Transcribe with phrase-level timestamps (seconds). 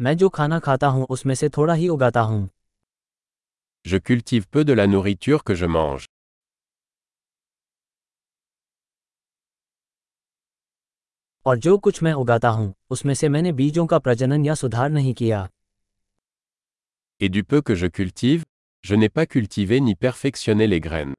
[0.00, 2.48] मैं जो खाना खाता हूँ उसमें से थोड़ा ही उगाता हूँ
[3.86, 6.06] Je cultive peu de la nourriture que je mange.
[11.46, 15.14] और जो कुछ मैं उगाता हूँ उसमें से मैंने बीजों का प्रजनन या सुधार नहीं
[15.14, 15.48] किया
[17.20, 18.42] Et du peu que je cultive,
[18.84, 21.14] je n'ai pas cultivé ni perfectionné les graines.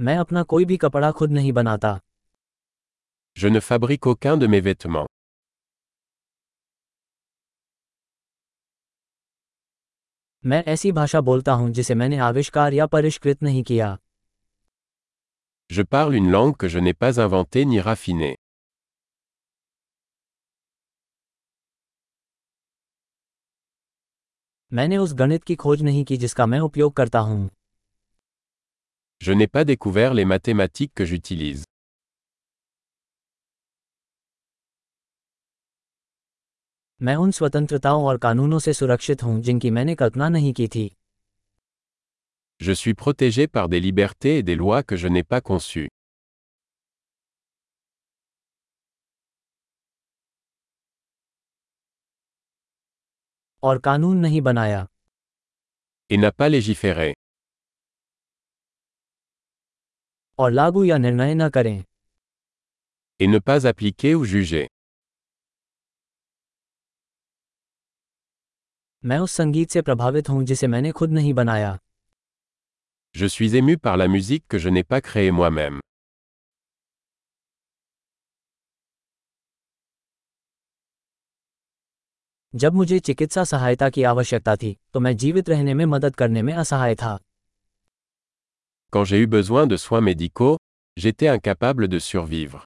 [0.00, 1.98] मैं अपना कोई भी कपड़ा खुद नहीं बनाता
[3.36, 5.08] Je ne fabrique aucun de mes vêtements.
[10.44, 13.96] मैं ऐसी भाषा बोलता हूँ जिसे मैंने आविष्कार या परिष्कृत नहीं किया
[15.70, 18.34] Je parle une langue que je n'ai pas inventée ni raffinée.
[24.72, 27.48] मैंने उस गणित की खोज नहीं की जिसका मैं उपयोग करता हूँ
[29.21, 31.63] Je n'ai pas découvert les mathématiques que j'utilise.
[37.01, 40.87] मैं उन स्वतंत्रताओं और कानूनों से सुरक्षित हूँ जिनकी मैंने कल्पना नहीं की थी
[42.61, 45.89] Je suis protégé par des libertés et des lois que je n'ai pas conçues.
[53.63, 54.85] और कानून नहीं बनाया
[56.09, 57.13] Et n'a pas légiféré.
[60.40, 61.76] और लागू या निर्णय न करें
[63.20, 64.66] Et ne pas appliquer ou juger.
[69.04, 71.78] मैं उस संगीत से प्रभावित हूँ जिसे मैंने खुद नहीं बनाया
[73.14, 75.80] Je suis ému par la musique que je n'ai pas créée moi-même.
[82.54, 86.52] जब मुझे चिकित्सा सहायता की आवश्यकता थी तो मैं जीवित रहने में मदद करने में
[86.54, 87.18] असहाय था
[88.91, 90.57] Quand j'ai eu besoin de soins médicaux,
[90.97, 92.63] j'étais incapable de survivre.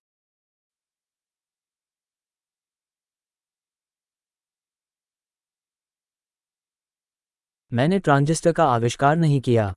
[7.74, 9.74] मैंने ट्रांजिस्टर का आविष्कार नहीं किया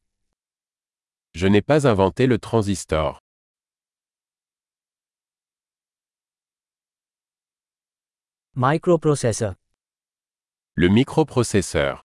[1.40, 3.10] Je n'ai pas inventé le transistor.
[8.64, 9.54] Microprocessor
[10.76, 12.00] Le microprocesseur.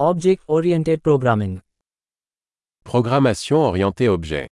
[0.00, 1.58] Object oriented programming
[2.86, 4.48] Programmation orientée objet.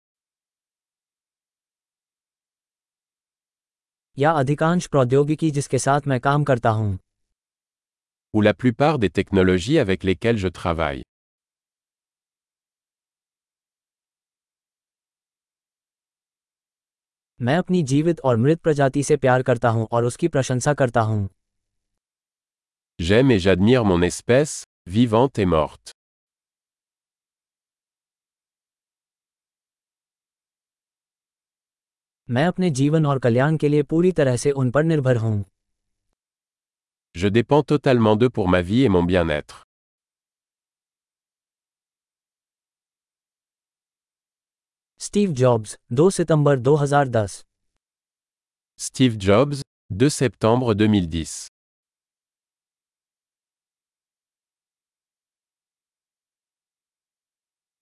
[4.17, 6.97] या अधिकांश प्रौद्योगिकी जिसके साथ मैं काम करता हूँ
[8.33, 11.03] Ou la plupart des technologies avec lesquelles je travaille.
[17.39, 21.27] मैं अपनी जीवित और मृत प्रजाति से प्यार करता हूँ और उसकी प्रशंसा करता हूँ
[22.99, 24.53] J'aime et j'admire mon espèce,
[24.86, 25.92] vivante et morte.
[32.28, 35.44] मैं अपने जीवन और कल्याण के लिए पूरी तरह से उन पर निर्भर हूँ
[37.14, 39.54] Je dépends totalement d'eux pour ma vie et mon bien-être.
[45.00, 47.32] Steve jobs 2 सितंबर 2010
[48.80, 49.62] Steve Jobs,
[49.92, 51.32] 2 septembre 2010.